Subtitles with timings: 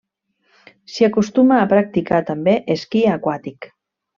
[0.93, 3.71] S'hi acostuma a practicar també esquí aquàtic.